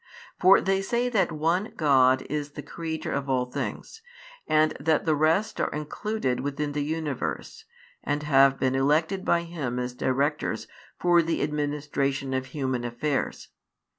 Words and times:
For 0.39 0.61
they 0.61 0.81
say 0.81 1.09
that 1.09 1.31
one 1.31 1.73
(God) 1.77 2.25
is 2.27 2.53
the 2.53 2.63
Creator 2.63 3.11
of 3.11 3.29
all 3.29 3.45
things, 3.45 4.01
and 4.47 4.75
that 4.79 5.05
the 5.05 5.13
rest 5.13 5.61
are 5.61 5.69
included 5.69 6.39
within 6.39 6.71
the 6.71 6.81
universe, 6.83 7.65
and 8.03 8.23
have 8.23 8.59
been 8.59 8.73
elected 8.73 9.23
by 9.23 9.43
Him 9.43 9.77
as 9.77 9.93
directors 9.93 10.65
for 10.99 11.21
the 11.21 11.43
administration 11.43 12.33
of 12.33 12.47
human 12.47 12.83
affairs. 12.83 13.49